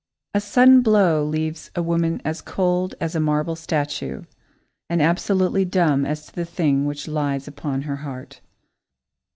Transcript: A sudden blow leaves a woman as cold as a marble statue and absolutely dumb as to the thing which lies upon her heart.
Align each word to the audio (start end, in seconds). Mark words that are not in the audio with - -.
A 0.33 0.41
sudden 0.41 0.81
blow 0.81 1.23
leaves 1.23 1.69
a 1.75 1.83
woman 1.83 2.23
as 2.25 2.41
cold 2.41 2.95
as 2.99 3.13
a 3.13 3.19
marble 3.19 3.55
statue 3.55 4.23
and 4.89 4.99
absolutely 4.99 5.63
dumb 5.63 6.07
as 6.07 6.25
to 6.25 6.33
the 6.33 6.43
thing 6.43 6.87
which 6.87 7.07
lies 7.07 7.47
upon 7.47 7.83
her 7.83 7.97
heart. 7.97 8.41